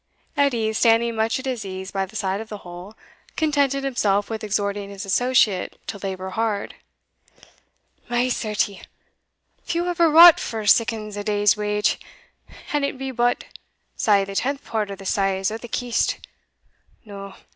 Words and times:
Edie, 0.35 0.73
standing 0.73 1.13
much 1.15 1.37
at 1.37 1.45
his 1.45 1.63
ease 1.63 1.91
by 1.91 2.07
the 2.07 2.15
side 2.15 2.41
of 2.41 2.49
the 2.49 2.57
hole, 2.65 2.95
contented 3.35 3.83
himself 3.83 4.31
with 4.31 4.43
exhorting 4.43 4.89
his 4.89 5.05
associate 5.05 5.77
to 5.85 5.99
labour 5.99 6.31
hard. 6.31 6.73
"My 8.09 8.27
certie! 8.27 8.81
few 9.61 9.85
ever 9.87 10.09
wrought 10.09 10.39
for 10.39 10.65
siccan 10.65 11.15
a 11.15 11.23
day's 11.23 11.55
wage; 11.55 11.99
an 12.73 12.83
it 12.83 12.97
be 12.97 13.11
but 13.11 13.43
say 13.95 14.25
the 14.25 14.35
tenth 14.35 14.65
part 14.65 14.89
o' 14.89 14.95
the 14.95 15.05
size 15.05 15.51
o' 15.51 15.57
the 15.59 15.67
kist, 15.67 16.17
No. 17.05 17.35